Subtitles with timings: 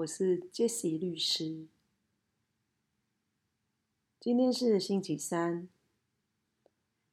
[0.00, 1.66] 我是 Jessie 律师。
[4.18, 5.68] 今天是星期三，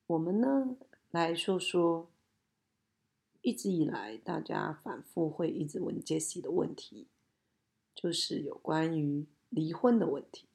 [0.06, 0.78] 我们呢
[1.10, 2.10] 来说说
[3.42, 7.08] 一直以来大家反复会一直问 Jessie 的问题，
[7.94, 10.48] 就是有关于离婚的问题。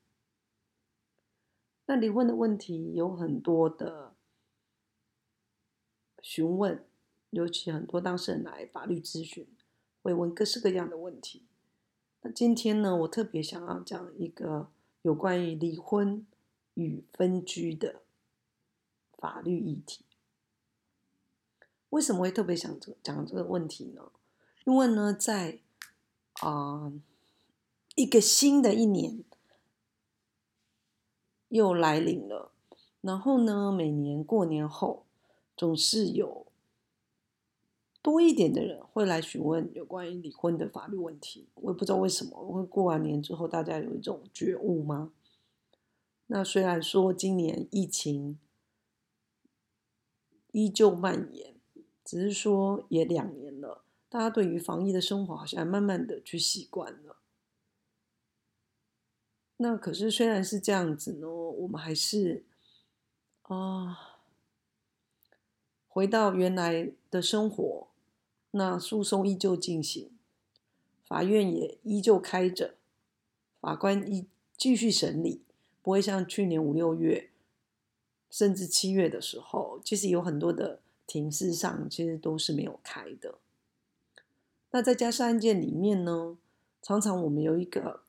[1.86, 4.14] 那离婚的问题有很多的
[6.22, 6.86] 询问，
[7.30, 9.46] 尤其很多当事人来法律咨询，
[10.00, 11.46] 会问各式各样的问题。
[12.22, 14.70] 那今天呢，我特别想要讲一个
[15.02, 16.26] 有关于离婚。
[16.74, 18.00] 与分居的
[19.18, 20.06] 法律议题，
[21.90, 24.10] 为什么会特别想这讲这个问题呢？
[24.64, 25.60] 因为呢，在
[26.40, 26.90] 啊
[27.94, 29.22] 一个新的一年
[31.48, 32.52] 又来临了，
[33.02, 35.04] 然后呢，每年过年后
[35.54, 36.46] 总是有
[38.02, 41.48] 多一点的人会来询问有关于离婚的法律问题。
[41.54, 45.12] 我也不知道为什么，会过完年之后，大家有一种觉悟吗？
[46.26, 48.38] 那虽然说今年疫情
[50.50, 51.54] 依旧蔓延，
[52.04, 57.18] 只是说也两年了，大家对于防疫的生活好像慢慢的去习惯了。
[59.58, 62.44] 那可是虽然是这样子呢，我们还是
[63.42, 64.18] 啊
[65.86, 67.88] 回到原来的生活，
[68.52, 70.10] 那诉讼依旧进行，
[71.04, 72.76] 法院也依旧开着，
[73.60, 75.42] 法官依继续审理。
[75.84, 77.30] 不会像去年五六月，
[78.30, 83.34] 甚至七月的时候，其实有很多的庭事上其实都是没有开的。
[84.70, 86.38] 那在家事案件里面呢，
[86.80, 88.02] 常常我们有一个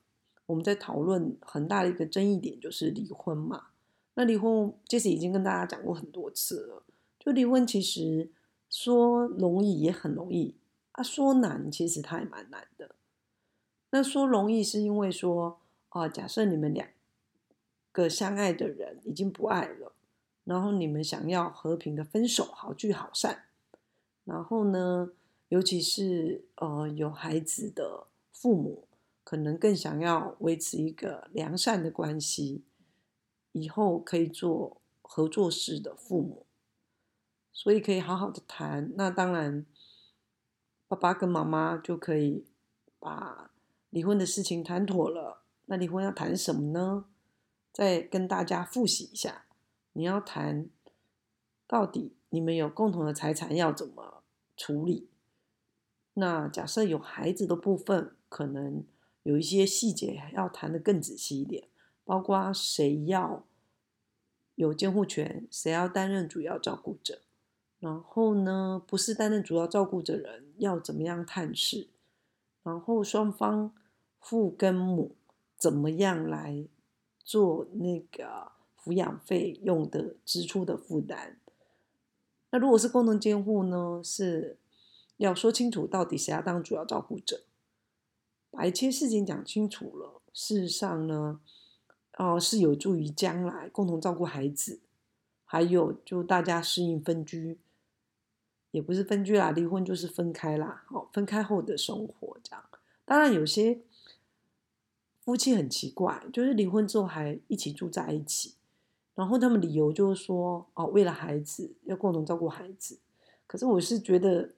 [0.46, 3.70] 我们在讨论很大的一个争议点，就是离婚嘛。
[4.14, 6.84] 那离婚其实已经跟大家讲过很多次了，
[7.18, 8.30] 就离婚其实
[8.74, 10.56] 说容易也很容易
[10.90, 12.96] 啊，说难其实它也蛮难的。
[13.90, 15.60] 那说容易是因为说
[15.90, 16.88] 啊，假设你们俩。
[17.92, 19.92] 个相爱的人已经不爱了，
[20.42, 23.44] 然后你们想要和平的分手，好聚好散。
[24.24, 25.12] 然后呢，
[25.48, 28.88] 尤其是呃有孩子的父母，
[29.22, 32.64] 可能更想要维持一个良善的关系，
[33.52, 36.46] 以后可以做合作式的父母，
[37.54, 38.92] 所以可以好好的谈。
[38.96, 39.64] 那当然，
[40.86, 42.44] 爸爸跟妈妈就可以
[42.98, 43.50] 把
[43.88, 45.44] 离婚的事情谈妥了。
[45.66, 47.06] 那离婚要谈什么呢？
[47.72, 49.46] 再跟大家复习一下，
[49.94, 50.68] 你要谈
[51.66, 54.22] 到底你们有共同的财产要怎么
[54.56, 55.08] 处理？
[56.14, 58.84] 那假设有孩子的部分，可能
[59.24, 61.68] 有一些细节要谈的更仔细一点，
[62.04, 63.44] 包括谁要
[64.54, 67.22] 有监护权，谁要担任主要照顾者，
[67.84, 71.88] 然后呢，不是担任主要照顾者人要怎么样探视，
[72.62, 73.74] 然后双方
[74.18, 75.14] 父跟母
[75.58, 76.66] 怎么样来？
[77.26, 81.38] 做那个抚养费用的支出的负担，
[82.50, 84.02] 那如果是共同监护呢？
[84.04, 84.58] 是
[85.16, 87.44] 要说清楚到底谁要当主要照顾者，
[88.50, 90.20] 把一切事情讲清楚了。
[90.34, 91.40] 事实上呢，
[92.18, 94.80] 哦，是有助于将来共同照顾孩子，
[95.46, 97.58] 还有就大家适应分居，
[98.74, 100.84] 也不是分居啦，离婚就是分开啦。
[100.88, 102.62] 好，分开后的生活这样，
[103.04, 103.80] 当然有些。
[105.24, 108.56] 夫妻很奇怪，就是离婚之后还一起住在一起，
[109.14, 112.98] 然后他们理由就是说，哦，为了孩子要共同照顾孩子。
[113.46, 114.50] 可是我是觉得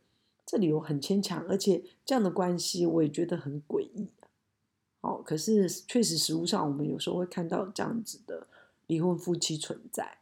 [0.44, 4.09] 这理由很牵强，而且这样的关系我也觉得很诡异。
[5.03, 8.48] 哦，可是确实实物上我们有时候会看到这样子的
[8.88, 10.19] 离婚夫妻存在。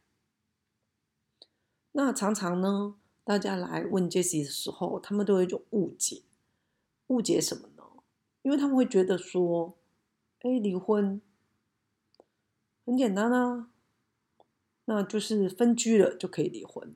[1.93, 2.93] 那常常呢，
[3.25, 6.21] 大家来问 Jesse 的时候，他们都有一种误解，
[7.07, 7.83] 误解什么呢？
[8.43, 9.75] 因为他们会觉得说。
[10.41, 11.19] 哎，离婚
[12.85, 13.71] 很简单啊，
[14.85, 16.93] 那就是分居了就可以离婚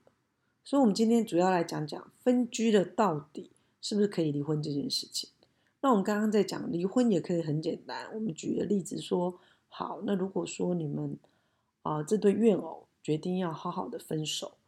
[0.64, 3.50] 所以，我们今天主要来讲讲分居了到底
[3.82, 5.32] 是不是可以离婚这件事情。
[5.82, 11.18] 那我们刚刚在讲离婚也可以很简单，我们举个例子说，好，那如果说你们
[11.82, 14.59] 啊这对怨偶决定要好好的分手，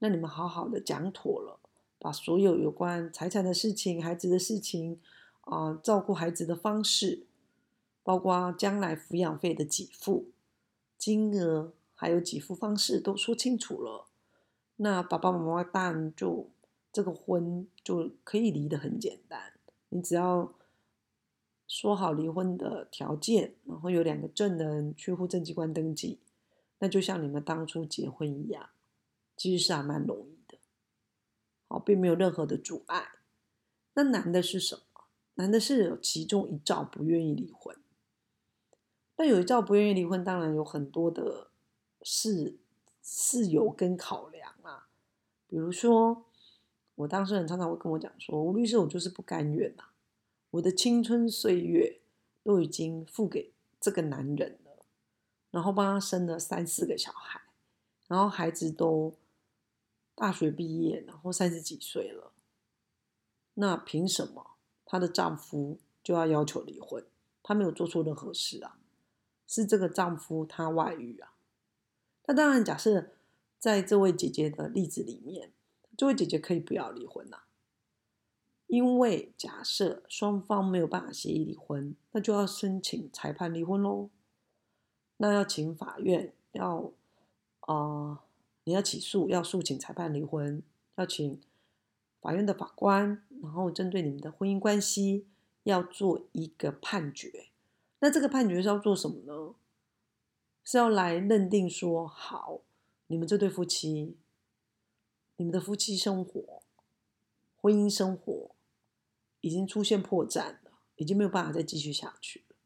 [0.00, 1.58] 那你们好好的讲妥了，
[1.98, 5.00] 把所有有关财产的事情、孩子的事情
[5.42, 7.26] 啊，照顾孩子的方式。
[8.02, 10.30] 包括将来抚养费的给付
[10.96, 14.06] 金额，还有给付方式都说清楚了，
[14.76, 16.48] 那爸爸妈妈当然就
[16.90, 19.52] 这个婚就可以离得很简单。
[19.90, 20.54] 你只要
[21.68, 26.18] 说好离婚的条件，然后有两个证人去户政机关登记，
[26.78, 28.70] 那就像你们当初结婚一样，
[29.40, 30.58] 其实是还蛮容易的。
[31.66, 33.08] 好，并没有任何的阻碍。
[33.94, 35.04] 那难的是什么？
[35.36, 37.74] 难的是有其中一兆不愿意离婚。
[39.16, 41.48] 那有一兆不愿意离婚，当然有很多的
[42.02, 42.58] 事
[43.00, 44.90] 事由跟考量啊。
[45.46, 46.26] 比如说，
[46.96, 49.84] 我当事人常常会跟我讲说：“吴律师，我就是不甘愿呐，
[50.50, 52.02] 我的青春岁月
[52.42, 54.84] 都已经付给这个男人了，
[55.50, 57.40] 然后帮他生了三四个小孩，
[58.06, 59.14] 然后孩子都
[60.20, 62.32] 大学毕业，然后三十几岁了，
[63.54, 67.02] 那凭什么？”她的丈夫就要要求离婚，
[67.42, 68.76] 她没有做错任何事啊，
[69.46, 71.32] 是这个丈夫他外遇啊。
[72.26, 73.12] 那当然，假设
[73.58, 75.54] 在这位姐姐的例子里面，
[75.96, 77.44] 这位姐姐可以不要离婚呐，
[78.66, 84.10] 因为假设双方没有办法协议离婚，那就要申请裁判离婚喽。
[85.16, 86.92] 那要请法院要
[87.60, 88.20] 啊，
[88.70, 90.62] 你要起诉，要诉请裁判离婚，
[90.94, 91.40] 要请。
[92.20, 95.26] 法院的法官，然后针对你们的婚姻关系
[95.64, 97.48] 要做一个判决。
[97.98, 99.56] 那这个判决是要做什么呢？
[100.62, 102.60] 是要来认定说，好，
[103.08, 104.16] 你们这对夫妻，
[105.38, 106.62] 你们的夫妻生活、
[107.56, 108.50] 婚姻生活
[109.40, 112.56] 已经出现破绽了，已经没有办法再继续下去了。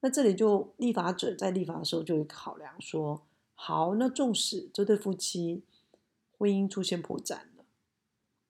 [0.00, 3.26] 那这里就立法者在立法的时候就会考量说，
[3.60, 5.64] 好，那纵使这对夫妻
[6.38, 7.64] 婚姻出现破绽了。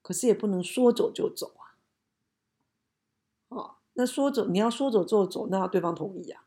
[0.03, 1.75] 可是也不能说走就走啊！
[3.49, 6.45] 哦，那说走你要说走就走，那要对方同意啊。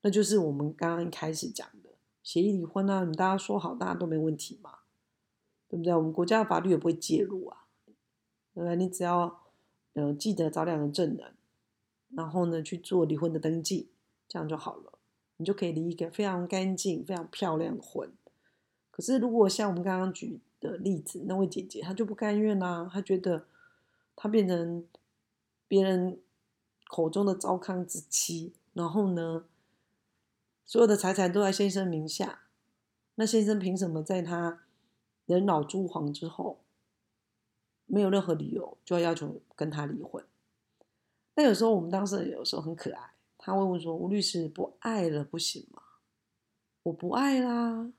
[0.00, 1.90] 那就是我们刚刚一开始讲的
[2.22, 4.78] 协议离婚啊，你大家说好，大家都没问题嘛，
[5.68, 5.94] 对不对？
[5.94, 7.66] 我们国家的法律也不会介入啊，
[8.54, 8.74] 对不对？
[8.74, 9.42] 你只要
[9.92, 11.34] 呃记得找两个证人，
[12.08, 13.90] 然后呢去做离婚的登记，
[14.26, 14.98] 这样就好了，
[15.36, 18.10] 你就可以离一个非常干净、非常漂亮的婚。
[18.90, 23.46] 可是如果像我们刚刚举，的例子，那位姐姐她就不甘愿啦，她觉得
[24.14, 24.86] 她变成
[25.66, 26.20] 别人
[26.86, 29.44] 口中的糟糠之妻，然后呢，
[30.64, 32.42] 所有的财产都在先生名下，
[33.16, 34.60] 那先生凭什么在他
[35.26, 36.60] 人老珠黄之后，
[37.86, 40.24] 没有任何理由就要要求跟他离婚？
[41.34, 43.11] 那有时候我们当事人有时候很可爱，
[43.44, 45.82] 他会问说：“吴律师不爱了不行吗？
[46.84, 47.92] 我不爱啦。”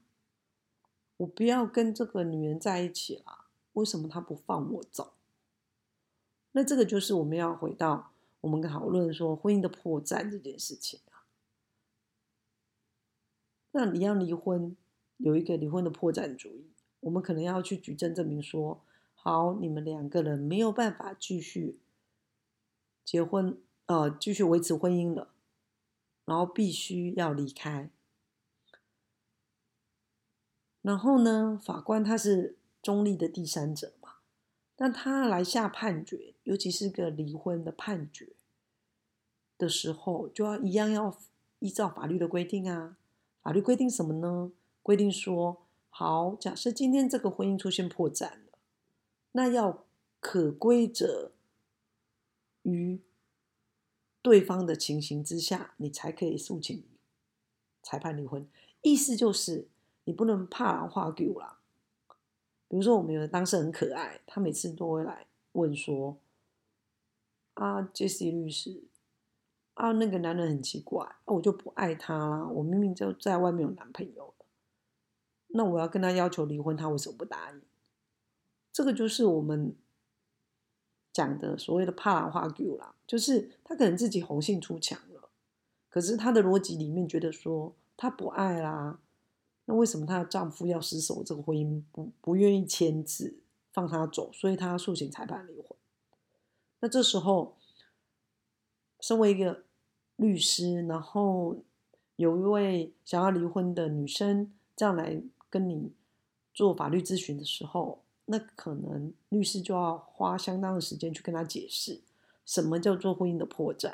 [1.17, 5.13] 我不要跟这个女人在一起了，为什么她不放我走？
[6.53, 11.27] 那这个就是我们要回到我们讨论说婚姻的破绽这件事情啊。
[13.71, 14.75] 那你要离婚，
[15.17, 18.81] 有一个离婚的破绽主义，我们可能要去举证证明说，
[19.13, 21.79] 好，你们两个人没有办法继续
[23.05, 25.32] 结婚，呃，继续维持婚姻了，
[26.25, 27.89] 然后必须要离开。
[30.81, 34.15] 然后呢，法官他是中立的第三者嘛，
[34.75, 38.33] 但他来下判决，尤其是个离婚的判决
[39.57, 41.17] 的时候，就要一样要
[41.59, 42.97] 依照法律的规定啊。
[43.41, 44.51] 法律规定什么呢？
[44.81, 48.57] 规定说，好，假设今天这个婚姻出现破绽了，
[49.31, 49.85] 那要
[50.19, 51.31] 可归责
[52.63, 53.01] 于
[54.23, 56.83] 对方的情形之下，你才可以诉请
[57.83, 58.47] 裁判离婚。
[58.81, 59.67] 意思就是。
[60.05, 61.59] 你不能怕狼画狗啦。
[62.67, 66.17] 比如说，我们有的当事人很可爱，他每次都会来问说
[67.55, 68.83] ：“啊，杰西律师，
[69.75, 72.45] 啊，那个男人很奇怪，我就不爱他啦。
[72.47, 74.45] 我明明就在外面有男朋友了，
[75.47, 77.61] 那我要跟他要求离婚，他为什么不答应？
[78.73, 79.73] 这个就是我们
[81.13, 85.29] 讲的所谓的怕狼画狗啦，就是他可能自己红杏出墙了，
[85.89, 88.99] 可是他的逻辑里面觉得说他不爱啦。”
[89.65, 93.37] 那为什么她的丈夫要失守这个婚姻，不不愿意签字
[93.71, 95.67] 放她走，所以她诉请裁判离婚。
[96.81, 97.55] 那这时候，
[98.99, 99.63] 身为一个
[100.17, 101.55] 律师，然后
[102.17, 105.93] 有一位想要离婚的女生这样来跟你
[106.53, 112.01] 做法律咨询的时候，那可能律师就要花相当的时间去跟他解释
[112.45, 113.93] 什么叫做婚姻的破绽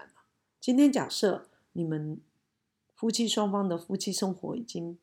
[0.59, 2.19] 今天假设你们
[2.95, 4.97] 夫妻双方的夫妻生活已经。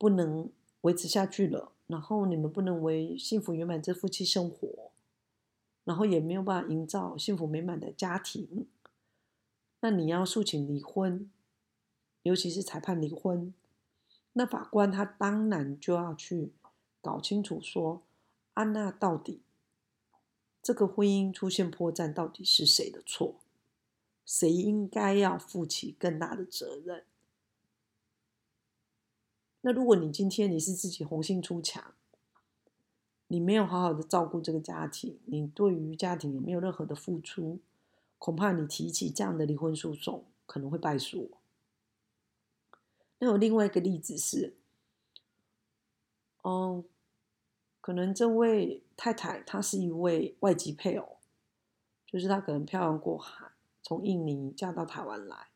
[0.00, 4.92] 不能维持下去了，然后你们不能为幸福圆满这夫妻生活，
[5.84, 8.66] 然后也没有办法营造幸福美满的家庭，
[9.80, 11.30] 那你要诉请离婚，
[12.22, 13.52] 尤其是裁判离婚，
[14.32, 16.54] 那法官他当然就要去
[17.02, 18.00] 搞清楚说，
[18.54, 19.42] 安娜到底
[20.62, 23.40] 这个婚姻出现破绽到底是谁的错，
[24.26, 27.04] 谁应该要负起更大的责任。
[29.62, 31.94] 那如果你今天你是自己红杏出墙，
[33.28, 37.60] 你没有好好的照顾这个家庭，你对于家庭也没有任何的付出，
[38.18, 41.30] 恐怕你提起这样的离婚诉讼可能会败诉。
[43.18, 44.56] 那有另外一个例子是，
[46.42, 46.82] 嗯，
[47.90, 51.16] 可能这位太太她是一位外籍配偶，
[52.06, 53.50] 就是她可能漂洋过海
[53.82, 55.48] 从印尼嫁到台湾来，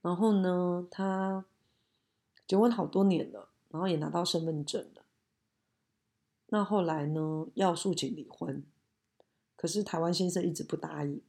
[0.00, 1.44] 然后呢，她
[2.46, 5.04] 结婚好多年了，然后也拿到身份证了。
[6.46, 8.64] 那后来呢，要诉请离婚，
[9.54, 11.20] 可是台湾先生一直不答应。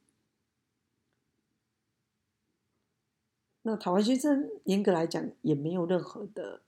[3.64, 6.62] 那台湾先生严格来讲也没有任何的，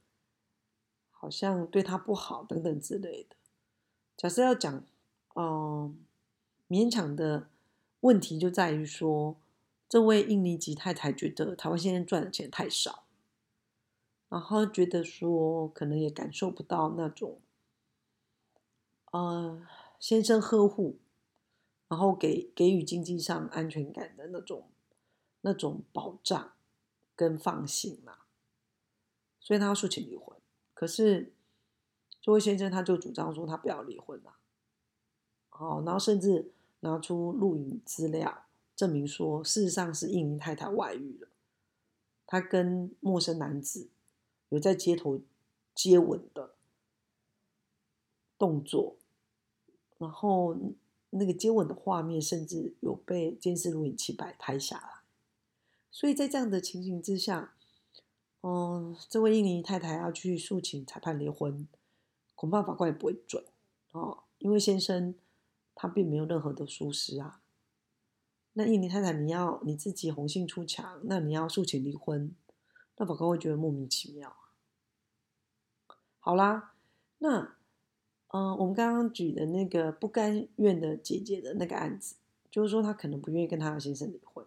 [1.10, 3.38] 好像对他不好等等之类的。
[4.15, 4.84] 假设要讲，
[5.36, 5.98] 嗯，
[6.70, 7.50] 勉强的
[8.01, 9.36] 问题就在于说，
[9.89, 13.03] 这位印尼籍太太觉得台湾先生赚的钱太少，
[14.29, 17.39] 然后觉得说可能也感受不到那种。
[19.12, 19.67] 呃，
[20.00, 20.98] 先生呵护，
[21.88, 24.70] 然后给给予经济上安全感的那种
[25.41, 26.53] 那种保障
[27.15, 28.20] 跟放心嘛，
[29.39, 30.38] 所以他要诉请离婚。
[30.74, 31.32] 可是
[32.23, 34.37] 这位先生他就主张说他不要离婚了，
[35.49, 41.27] 好，然后甚至拿出录影资料证明说，事实上是印尼太太外遇了，
[42.25, 43.89] 他跟陌生男子
[44.47, 45.19] 有在街头
[45.75, 46.55] 接吻的
[48.37, 48.95] 动作。
[49.97, 50.57] 然后
[51.11, 55.01] 那个接吻的画面，甚至有被监视录影器摆拍下来。
[55.91, 57.53] 所以在这样的情形之下，
[58.41, 61.67] 嗯，这位印尼太太要去诉请裁判离婚，
[62.43, 63.41] 恐怕法官也不会准
[63.91, 65.15] 哦，因为先生
[65.73, 67.39] 他并没有任何的疏失啊。
[68.51, 72.35] 那印尼太太你要你自己红杏出墙，那你要诉请离婚，
[72.97, 74.35] 那法官会觉得莫名其妙。
[76.19, 76.73] 好啦，
[77.19, 77.55] 那。
[78.35, 82.15] 嗯，我们刚刚举的那个不甘愿的姐姐的那个案子，
[82.51, 84.43] 就是说她可能不愿意跟她的先生离婚，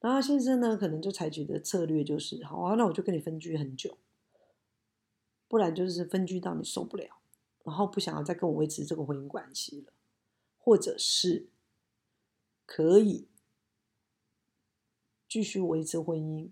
[0.00, 3.98] 然后先生呢可能就采取的策略就是，好啊，那我就跟你分居很久，
[5.52, 7.18] 不然就是分居到你受不了，
[7.62, 9.92] 然后不想要再跟我维持这个婚姻关系了，
[10.56, 11.50] 或者是
[12.64, 13.28] 可以
[15.28, 16.48] 继续维持婚姻，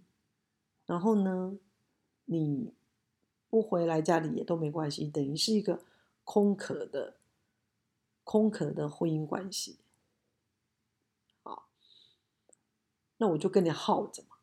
[0.85, 1.57] 然后呢，
[2.27, 2.75] 你
[3.49, 5.83] 不回来家里也都没关系，等于是一个。
[6.23, 7.17] 空壳的、
[8.23, 9.79] 空壳的婚姻关系，
[11.43, 11.67] 好，
[13.17, 14.37] 那我就跟你耗着嘛。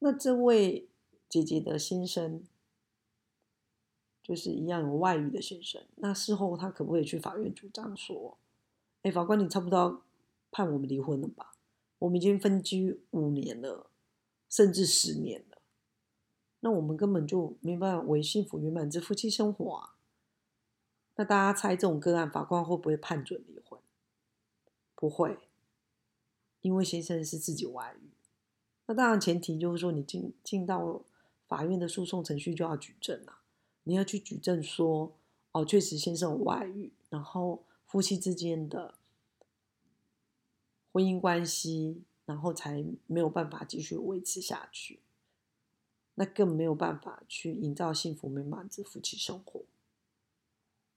[0.00, 0.87] 那这位
[1.28, 2.42] 姐姐的先生，
[4.22, 8.38] 就是一样有外遇的先生，那事后他可不可以去法院主张说
[9.02, 10.02] ：“哎，法官，你差不多
[10.50, 11.54] 判我们离婚了吧？
[11.98, 13.90] 我们已经分居五年了，
[14.48, 15.58] 甚至十年了。”
[16.60, 19.94] 那我们根本就没办法为幸福圆满之夫妻生活啊！
[21.14, 23.78] 那大家猜这种个案，法官会不会判准离婚？
[24.94, 25.38] 不会，
[26.60, 28.10] 因为先生是自己外遇。
[28.86, 31.02] 那当然前提就是说，你进进到
[31.48, 33.38] 法院的诉讼程序就要举证了。
[33.82, 35.16] 你要去举证说，
[35.50, 38.94] 哦，确实先生有外遇，然后夫妻之间的
[40.92, 45.00] 婚姻关系，然后才没有办法继续维持下去。
[46.20, 49.62] 那更没有办法去营造幸福美满之夫妻生活，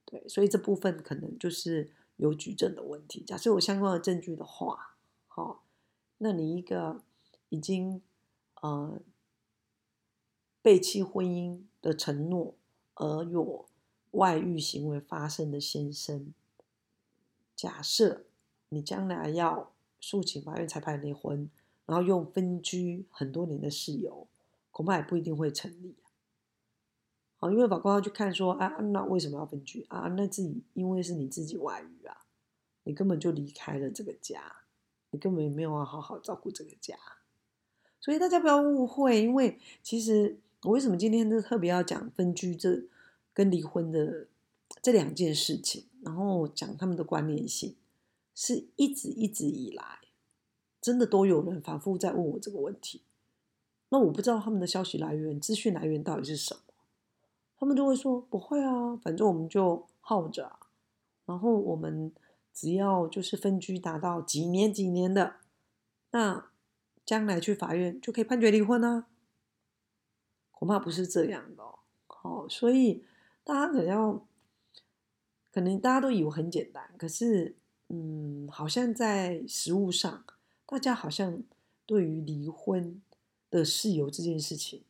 [0.04, 3.22] 对，所以这部分可能就是有举证的问题。
[3.22, 4.96] 假设有相关的证据的话，
[5.28, 5.62] 好，
[6.18, 7.04] 那你一个
[7.50, 8.02] 已经
[8.62, 9.00] 呃
[10.62, 12.54] 背弃婚姻的承诺
[12.94, 13.66] 而有
[14.12, 16.32] 外遇行为发生的先生，
[17.54, 18.24] 假设
[18.70, 21.50] 你将来要诉请法院裁判离婚，
[21.84, 24.26] 然后用分居很多年的事由。
[24.70, 25.94] 恐怕也不一定会成立
[27.40, 27.50] 啊！
[27.50, 30.08] 因为法官要去看说，啊，那为什么要分居啊？
[30.16, 32.24] 那自己因为是你自己外遇啊，
[32.84, 34.62] 你根本就离开了这个家，
[35.10, 36.96] 你根本没有好好照顾这个家，
[38.00, 42.84] 所以大家不要误会，因为其实我为什么今天都特别要讲分居这
[43.32, 44.28] 跟离婚的
[44.80, 47.76] 这两件事情，然后讲他们的关联性，
[48.34, 49.98] 是一直一直以来
[50.80, 53.02] 真的都有人反复在问我这个问题。
[53.88, 56.60] 那我不知道他们的消息来源、资讯来源到底是什么，
[57.58, 60.58] 他们就会说不会啊，反正我们就耗着，
[61.26, 62.12] 然后我们
[62.54, 65.34] 只要就是分居达到几年几年的，
[66.12, 66.50] 那
[67.04, 69.06] 将来去法院就可以判决离婚啊？
[70.62, 71.64] 恐怕不是这样的，
[72.06, 73.02] 好，所以
[73.42, 74.24] 大家可能要，
[75.50, 77.56] 可能大家都以为很简单，可是
[77.88, 80.24] 嗯，好像在实物上，
[80.64, 81.42] 大家好像
[81.84, 83.02] 对于离婚。
[83.50, 84.84] 的事由这件事情，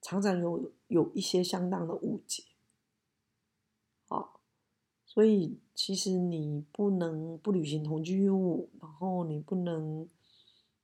[0.00, 2.44] 常常有有一些相当的误解，
[4.08, 4.40] 好，
[5.04, 10.08] 所以其实你不能不履行同居义务，然后你不能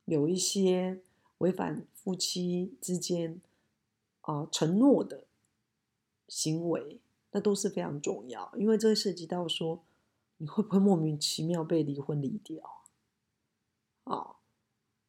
[0.05, 1.01] 有一些
[1.39, 3.41] 违反夫妻之间
[4.25, 5.25] 啊承诺的
[6.29, 7.01] 行为，
[7.31, 9.83] 那都是非常重要，因为这涉及到说
[10.37, 12.83] 你会不会莫名其妙被离婚离掉
[14.05, 14.37] 啊？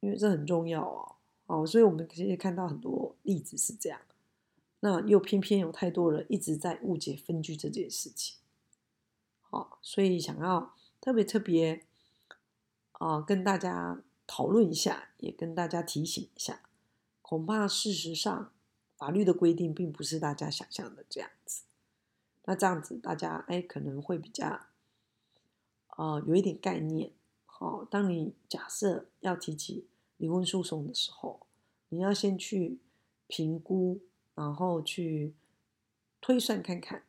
[0.01, 1.15] 因为这很重要哦，
[1.47, 3.99] 哦，所以我们可以看到很多例子是这样，
[4.81, 8.37] 那又偏偏有太多人一直在误解分居这件事情。
[9.49, 11.85] 哦，所以想要特别特别
[12.91, 16.61] 啊，跟大家讨论一下，也跟大家提醒一下，
[17.21, 18.51] 恐怕事实上
[18.97, 21.63] 法律的规定并不是大家想象的这样子。
[22.45, 24.67] 那这样子，大家哎可能会比较
[25.97, 27.11] 呃有一点概念。
[27.45, 29.87] 好，当你假设要提起
[30.17, 31.45] 离婚诉讼的时候，
[31.89, 32.79] 你要先去
[33.27, 34.01] 评估，
[34.33, 35.33] 然后去
[36.21, 37.03] 推算看看，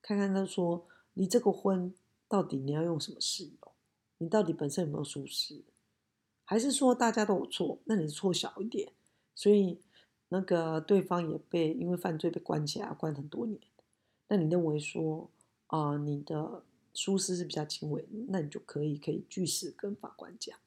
[0.00, 0.86] 看看他说。
[1.16, 1.94] 离这个婚
[2.28, 3.72] 到底你要用什么事由？
[4.18, 5.62] 你到底本身有没有疏失？
[6.44, 7.78] 还是说大家都有错？
[7.84, 8.92] 那你错小一点，
[9.34, 9.80] 所以
[10.28, 13.60] 那个对方也被因为犯罪被关起来，关很多年。
[14.28, 15.30] 那你认为说
[15.66, 20.58] 啊，你的疏失是比较轻微，那你就可以可以据实跟法官讲。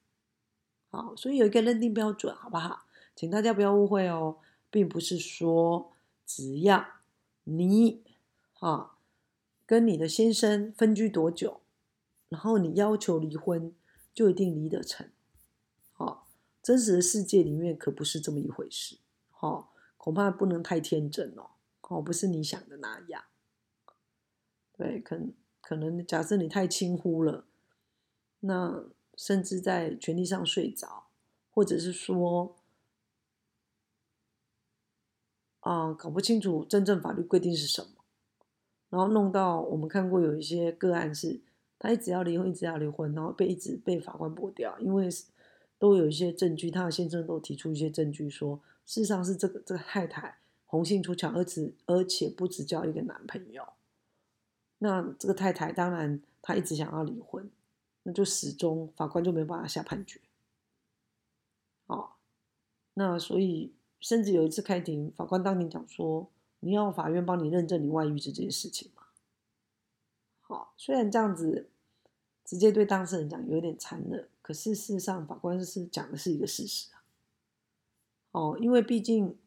[0.89, 2.85] 好，所以有一个认定标准，好不好？
[3.15, 4.37] 请大家不要误会哦，
[4.69, 5.91] 并不是说
[6.25, 6.85] 只要
[7.43, 8.03] 你
[8.59, 8.95] 啊。
[9.65, 11.61] 跟你的先生分居多久，
[12.27, 13.71] 然后你要求离婚，
[14.11, 15.07] 就一定离得成？
[15.91, 16.27] 好，
[16.63, 18.97] 真实的世界里面可不是这么一回事。
[19.41, 21.51] 好，恐怕不能太天真哦。
[21.83, 23.23] 哦，不是你想的那样。
[24.73, 25.17] 对，可
[25.61, 27.45] 可能假设你太轻忽了，
[28.41, 28.83] 那
[29.15, 31.07] 甚至在权利上睡着，
[31.51, 32.57] 或者是说，
[35.61, 38.03] 啊，搞不清楚真正法律规定是什么。
[38.89, 41.39] 然后弄到我们看过有一些个案是，
[41.79, 45.07] 他一直要离婚，一直要离婚，然后被一直被法官驳掉，因为
[45.77, 53.73] 都有一些证据，他的先生都提出一些证据说，事实上是这个这个太太红杏出墙，而且而且不止交一个男朋友。
[54.79, 57.47] 那这个太太当然她一直想要离婚，
[58.01, 60.19] 那就始终法官就没办法下判决。
[61.85, 62.13] 哦，
[62.95, 66.29] 那所以甚至有一次开庭，法官当庭讲说。
[66.61, 69.03] 你要法院帮你认证你外遇这件事情吗？
[70.41, 71.69] 好，虽然这样子
[72.43, 76.89] 直接对当事人讲有点残忍，可是事实上法官是讲的是一个事实。
[78.31, 79.37] 哦，因为毕竟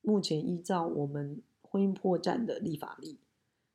[0.00, 3.18] 目前依照我们婚姻破绽的立法例，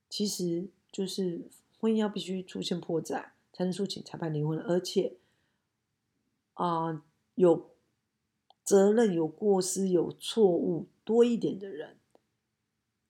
[0.10, 5.18] 其实就是婚姻要必须出现破绽才能诉请裁判离婚，而且
[6.54, 7.04] 啊
[7.36, 7.70] 有
[8.64, 11.98] 责任、有过失、有错误多一点的人。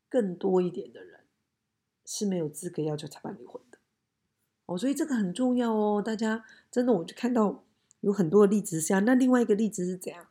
[0.09, 1.19] 更多一点的人
[2.05, 3.77] 是没有资格要求裁判离婚的
[4.65, 6.01] 哦，所以这个很重要哦。
[6.01, 7.65] 大家真的，我就看到
[7.99, 9.03] 有很多的例子是这样。
[9.03, 10.25] 那另外一个例子是怎样？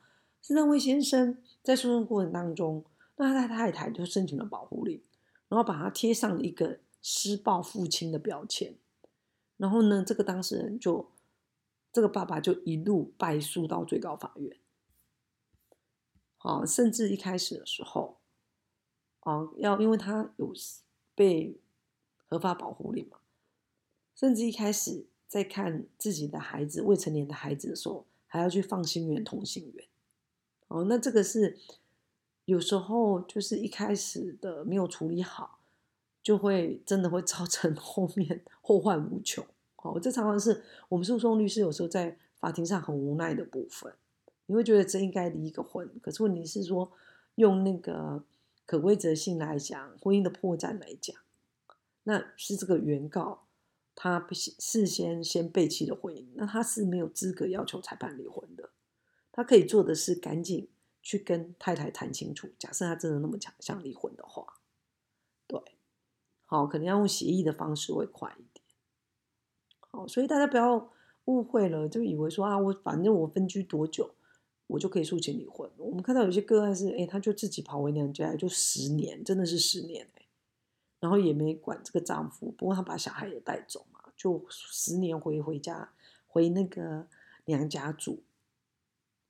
[0.47, 2.85] 是那位先生在诉讼过程当中，
[3.17, 5.03] 那他太太就申请了保护令，
[5.49, 8.77] 然后把他贴上一个施暴父亲的标签。
[9.57, 11.11] 然后呢，这个当事人就
[11.93, 14.57] 这个爸爸就一路败诉到最高法院。
[16.37, 18.19] 好，甚至一开始的时候。
[19.23, 20.53] 哦，要因为他有
[21.17, 21.59] 被
[22.29, 23.19] 合法保护令嘛，
[24.15, 29.89] 甚至一开始在看自己的孩子未成年的孩子的时候，还要去放心园同心圆。
[30.69, 31.59] 哦，那这个是
[32.45, 35.61] 有时候就是一开始的没有处理好，
[36.23, 39.45] 就会真的会造成 后面后患无穷。
[39.77, 43.93] 哦，这常常是我们诉讼律师有时候在法庭上很无奈的部分。
[44.47, 46.93] 你会觉得真应该离一个婚，可是问题是说
[47.37, 48.25] 用那个。
[48.69, 51.15] 可规则性来讲，婚姻的破绽来讲，
[52.03, 53.45] 那是这个原告
[53.95, 58.71] 他不事先先背弃了婚姻，那他是没有资格要求裁判离婚的。
[59.37, 60.69] 他可以做的是赶紧
[61.01, 62.51] 去跟太太谈清楚。
[62.59, 64.61] 假设他真的那么强想离婚的话，
[65.47, 65.61] 对，
[66.47, 68.65] 好，可能要用协议的方式会快一点。
[69.79, 70.91] 好，所以大家不要
[71.27, 74.15] 误会了，就以为说啊，我反正我分居多久。
[74.69, 75.71] 我就可以诉请离婚。
[75.77, 80.27] 我们看到有些个案是，哎，他就自己跑回娘家，就十年，真的是十年哎，
[80.99, 85.93] 然后也没管这个丈夫，不过他把小孩也带走嘛，就十年回回家，
[86.27, 87.07] 回那个
[87.45, 88.25] 娘家住。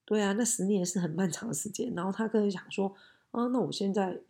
[0.06, 1.92] 对啊，那十年是很漫长的时间。
[1.94, 2.94] 然后他可能想说，
[3.32, 4.22] 啊，那我现在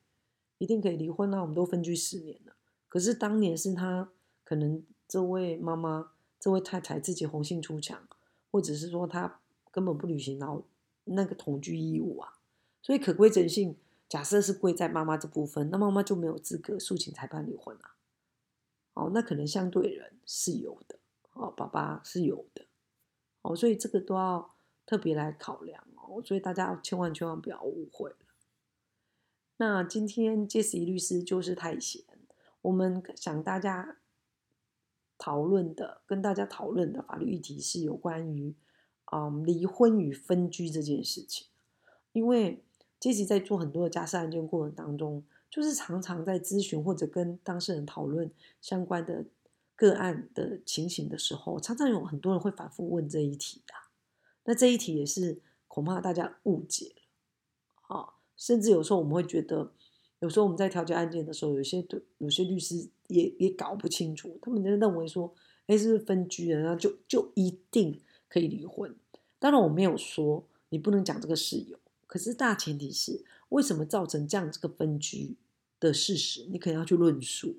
[0.58, 2.56] 一定可以离婚啊，我们都分居十年了。
[2.88, 4.10] 可是当年是他
[4.42, 6.10] 可能这位妈妈、
[6.40, 8.08] 这位太太自己红杏出墙，
[8.50, 9.38] 或者是说他
[9.70, 10.66] 根本不履行，然后。
[11.08, 12.38] 那个同居义务啊，
[12.82, 13.76] 所以可归责性
[14.08, 17.94] 假设是归在妈妈这部分，那妈妈就没有资格诉请裁判离婚啊。
[18.94, 20.98] 哦，那可能相对人是有的，
[21.34, 22.66] 哦，爸爸是有的，
[23.42, 24.55] 哦，所以这个都要
[24.86, 28.14] 特别来考量哦，所以大家千万千万不要误会。
[29.58, 32.04] 那今天杰西律师就是太闲，
[32.62, 33.98] 我们想大家
[35.18, 38.54] 讨论的，跟大家讨论的法律议题是有关于，
[39.12, 41.48] 嗯，离婚与分居这件事情，
[42.12, 42.64] 因为
[42.98, 45.24] 杰西在做很多的家事案件过程当中。
[45.48, 49.24] 就是常常在咨询或者跟当事人讨论相关的
[49.74, 53.72] 个案的情形的时候，常常有很多人会反复问这一题的。
[54.46, 59.72] 那这一题也是恐怕大家误解了啊，甚至有时候我们会觉得，
[60.20, 61.86] 有时候我们在调解案件的时候，有些
[62.18, 65.34] 有些律师也也搞不清楚，他们就认为说，
[65.66, 68.96] 哎，是是分居的，然后就就一定可以离婚。
[69.38, 75.36] 当然我没有说你不能讲这个事由，可是大前提是为什么造成这样这个分居？
[75.78, 77.58] 的事实，你可能要去论述。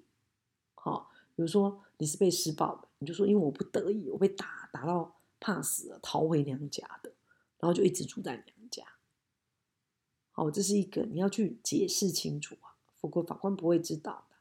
[0.73, 7.13] 好，比如说你是被施暴的，你就说因为我不得已，我被打打到怕死了，逃回娘家的，
[7.59, 8.83] 然后就一直住在娘家。
[10.31, 14.35] 好，这是一个你要去解释清楚啊，否则法官不会知道的。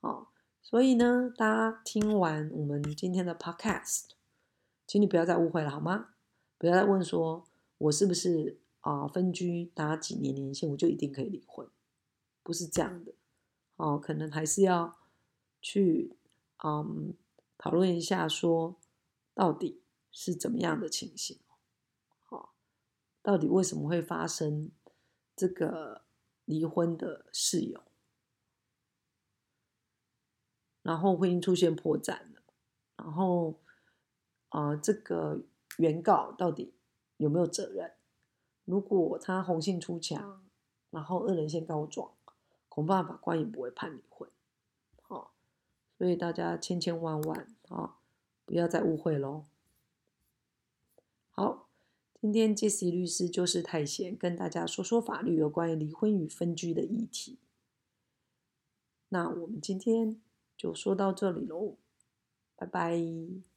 [0.00, 4.10] 好，所以呢，大家听完我们今天的 podcast，
[4.86, 6.10] 请你不要再误会了好吗？
[6.58, 11.66] 不要再问说我是不是啊分居打几年年限，我就一定可以离婚。
[12.42, 13.14] 不是这样的，
[13.76, 14.98] 哦，可能还是要
[15.60, 16.16] 去
[16.62, 17.14] 嗯
[17.56, 18.76] 讨论一下，说
[19.34, 21.38] 到底是怎么样的情形，
[22.22, 22.54] 好，
[23.22, 24.70] 到底为什么会发生
[25.34, 26.02] 这个
[26.44, 27.82] 离婚的事由，
[30.82, 32.42] 然后婚姻出现破绽了，
[32.96, 33.60] 然后
[34.48, 35.42] 啊，这个
[35.78, 36.74] 原告到底
[37.16, 37.94] 有没有责任？
[38.64, 40.44] 如果他红杏出墙，
[40.90, 42.12] 然后恶人先告状。
[42.68, 44.30] 恐怕法官也不会判离婚，
[45.02, 45.34] 好，
[45.98, 47.98] 所以大家千千万万啊，
[48.44, 49.44] 不要再误会喽。
[51.30, 51.68] 好，
[52.20, 57.38] 今天杰西律师就是太闲，跟大家说说法律有关于离婚与分居的议题。
[59.08, 60.20] 那我们今天
[60.56, 61.76] 就说到这里喽，
[62.56, 63.51] 拜拜。